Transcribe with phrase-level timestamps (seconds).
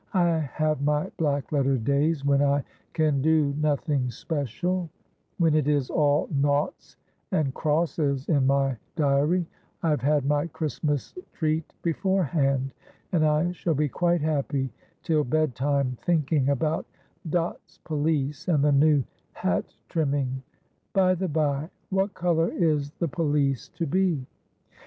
[0.15, 2.63] I have my black letter days when I
[2.93, 4.89] can do nothing special,
[5.37, 6.97] when it is all noughts
[7.31, 9.45] and crosses in my diary,
[9.83, 12.73] I have had my Christmas treat beforehand,
[13.11, 14.71] and I shall be quite happy
[15.03, 16.87] till bed time thinking about
[17.29, 20.41] Dot's pelisse and the new hat trimming;
[20.93, 24.25] by the bye, what colour is the pelisse to be?"